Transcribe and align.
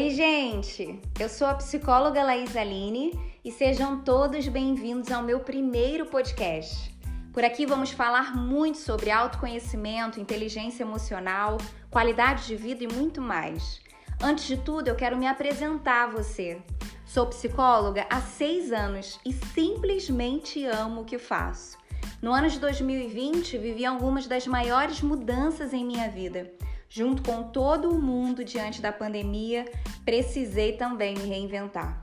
Oi, 0.00 0.10
gente! 0.10 1.00
Eu 1.18 1.28
sou 1.28 1.48
a 1.48 1.54
psicóloga 1.54 2.22
Laís 2.22 2.56
Aline 2.56 3.18
e 3.44 3.50
sejam 3.50 4.00
todos 4.04 4.46
bem-vindos 4.46 5.10
ao 5.10 5.24
meu 5.24 5.40
primeiro 5.40 6.06
podcast. 6.06 6.96
Por 7.32 7.44
aqui 7.44 7.66
vamos 7.66 7.90
falar 7.90 8.36
muito 8.36 8.78
sobre 8.78 9.10
autoconhecimento, 9.10 10.20
inteligência 10.20 10.84
emocional, 10.84 11.58
qualidade 11.90 12.46
de 12.46 12.54
vida 12.54 12.84
e 12.84 12.86
muito 12.86 13.20
mais. 13.20 13.80
Antes 14.22 14.44
de 14.44 14.58
tudo, 14.58 14.86
eu 14.86 14.94
quero 14.94 15.16
me 15.16 15.26
apresentar 15.26 16.04
a 16.04 16.10
você. 16.12 16.62
Sou 17.04 17.26
psicóloga 17.26 18.06
há 18.08 18.20
seis 18.20 18.70
anos 18.70 19.18
e 19.26 19.32
simplesmente 19.32 20.64
amo 20.64 21.00
o 21.00 21.04
que 21.04 21.18
faço. 21.18 21.76
No 22.22 22.32
ano 22.32 22.48
de 22.48 22.60
2020, 22.60 23.58
vivi 23.58 23.84
algumas 23.84 24.28
das 24.28 24.46
maiores 24.46 25.02
mudanças 25.02 25.72
em 25.72 25.84
minha 25.84 26.08
vida. 26.08 26.52
Junto 26.88 27.22
com 27.22 27.42
todo 27.44 27.90
o 27.90 28.00
mundo 28.00 28.44
diante 28.44 28.80
da 28.80 28.90
pandemia, 28.90 29.70
precisei 30.04 30.72
também 30.72 31.14
me 31.14 31.28
reinventar. 31.28 32.02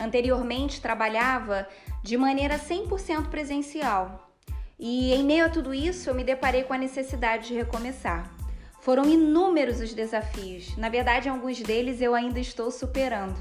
Anteriormente, 0.00 0.80
trabalhava 0.80 1.68
de 2.02 2.16
maneira 2.16 2.58
100% 2.58 3.28
presencial. 3.28 4.30
E 4.78 5.12
em 5.12 5.22
meio 5.22 5.44
a 5.44 5.48
tudo 5.50 5.74
isso, 5.74 6.08
eu 6.08 6.14
me 6.14 6.24
deparei 6.24 6.64
com 6.64 6.72
a 6.72 6.78
necessidade 6.78 7.48
de 7.48 7.54
recomeçar. 7.54 8.32
Foram 8.80 9.04
inúmeros 9.04 9.80
os 9.80 9.94
desafios, 9.94 10.76
na 10.76 10.88
verdade, 10.88 11.28
alguns 11.28 11.60
deles 11.60 12.00
eu 12.00 12.14
ainda 12.14 12.40
estou 12.40 12.70
superando. 12.70 13.38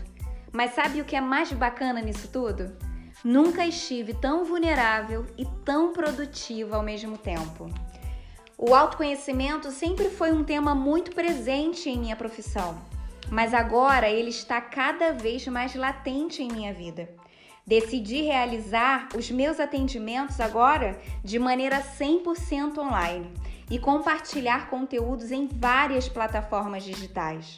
Mas 0.51 0.75
sabe 0.75 1.01
o 1.01 1.05
que 1.05 1.15
é 1.15 1.21
mais 1.21 1.51
bacana 1.51 2.01
nisso 2.01 2.27
tudo? 2.27 2.75
Nunca 3.23 3.65
estive 3.65 4.13
tão 4.13 4.43
vulnerável 4.43 5.25
e 5.37 5.45
tão 5.63 5.93
produtiva 5.93 6.75
ao 6.75 6.83
mesmo 6.83 7.17
tempo. 7.17 7.69
O 8.63 8.75
autoconhecimento 8.75 9.71
sempre 9.71 10.07
foi 10.07 10.31
um 10.31 10.43
tema 10.43 10.75
muito 10.75 11.15
presente 11.15 11.89
em 11.89 11.97
minha 11.97 12.15
profissão, 12.15 12.79
mas 13.27 13.55
agora 13.55 14.07
ele 14.07 14.29
está 14.29 14.61
cada 14.61 15.13
vez 15.13 15.47
mais 15.47 15.73
latente 15.73 16.43
em 16.43 16.47
minha 16.47 16.71
vida. 16.71 17.09
Decidi 17.65 18.21
realizar 18.21 19.09
os 19.15 19.31
meus 19.31 19.59
atendimentos 19.59 20.39
agora 20.39 21.01
de 21.23 21.39
maneira 21.39 21.81
100% 21.81 22.77
online 22.77 23.33
e 23.67 23.79
compartilhar 23.79 24.69
conteúdos 24.69 25.31
em 25.31 25.47
várias 25.47 26.07
plataformas 26.07 26.83
digitais. 26.83 27.57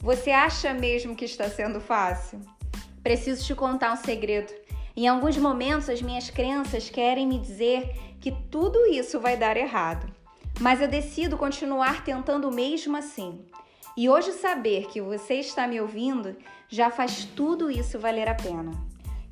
Você 0.00 0.32
acha 0.32 0.74
mesmo 0.74 1.14
que 1.14 1.26
está 1.26 1.48
sendo 1.48 1.80
fácil? 1.80 2.40
Preciso 3.04 3.44
te 3.44 3.54
contar 3.54 3.92
um 3.92 3.96
segredo. 3.96 4.52
Em 4.96 5.06
alguns 5.06 5.36
momentos, 5.36 5.88
as 5.88 6.02
minhas 6.02 6.28
crenças 6.28 6.90
querem 6.90 7.24
me 7.24 7.38
dizer 7.38 8.16
que 8.20 8.32
tudo 8.50 8.84
isso 8.86 9.20
vai 9.20 9.36
dar 9.36 9.56
errado, 9.56 10.12
mas 10.60 10.80
eu 10.80 10.86
decido 10.86 11.38
continuar 11.38 12.04
tentando 12.04 12.52
mesmo 12.52 12.96
assim. 12.96 13.44
E 13.96 14.08
hoje, 14.08 14.32
saber 14.32 14.86
que 14.86 15.00
você 15.00 15.34
está 15.34 15.66
me 15.66 15.80
ouvindo 15.80 16.36
já 16.68 16.90
faz 16.90 17.24
tudo 17.24 17.70
isso 17.70 17.98
valer 17.98 18.28
a 18.28 18.34
pena. 18.34 18.70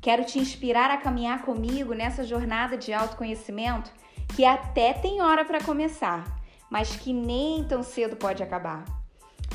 Quero 0.01 0.25
te 0.25 0.39
inspirar 0.39 0.89
a 0.91 0.97
caminhar 0.97 1.43
comigo 1.43 1.93
nessa 1.93 2.23
jornada 2.23 2.75
de 2.75 2.91
autoconhecimento 2.91 3.91
que 4.35 4.43
até 4.43 4.93
tem 4.93 5.21
hora 5.21 5.45
para 5.45 5.63
começar, 5.63 6.25
mas 6.69 6.95
que 6.95 7.13
nem 7.13 7.63
tão 7.63 7.83
cedo 7.83 8.15
pode 8.15 8.43
acabar. 8.43 8.83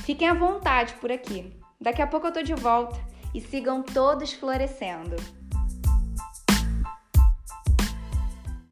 Fiquem 0.00 0.28
à 0.28 0.34
vontade 0.34 0.94
por 0.94 1.10
aqui. 1.10 1.52
Daqui 1.80 2.02
a 2.02 2.06
pouco 2.06 2.26
eu 2.26 2.32
tô 2.32 2.42
de 2.42 2.54
volta 2.54 2.98
e 3.34 3.40
sigam 3.40 3.82
todos 3.82 4.32
florescendo. 4.32 5.16